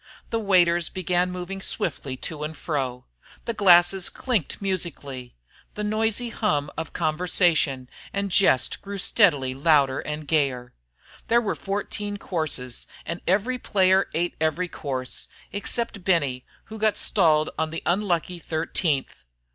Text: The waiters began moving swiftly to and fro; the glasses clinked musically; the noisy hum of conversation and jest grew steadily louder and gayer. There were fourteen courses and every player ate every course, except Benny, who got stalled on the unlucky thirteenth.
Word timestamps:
The 0.31 0.39
waiters 0.39 0.89
began 0.89 1.29
moving 1.29 1.61
swiftly 1.61 2.17
to 2.17 2.43
and 2.43 2.57
fro; 2.57 3.05
the 3.45 3.53
glasses 3.53 4.09
clinked 4.09 4.59
musically; 4.59 5.35
the 5.75 5.83
noisy 5.83 6.29
hum 6.29 6.71
of 6.75 6.91
conversation 6.91 7.87
and 8.11 8.31
jest 8.31 8.81
grew 8.81 8.97
steadily 8.97 9.53
louder 9.53 9.99
and 9.99 10.27
gayer. 10.27 10.73
There 11.27 11.39
were 11.39 11.53
fourteen 11.53 12.17
courses 12.17 12.87
and 13.05 13.21
every 13.27 13.59
player 13.59 14.09
ate 14.15 14.33
every 14.41 14.67
course, 14.67 15.27
except 15.51 16.03
Benny, 16.03 16.45
who 16.63 16.79
got 16.79 16.97
stalled 16.97 17.51
on 17.59 17.69
the 17.69 17.83
unlucky 17.85 18.39
thirteenth. 18.39 19.23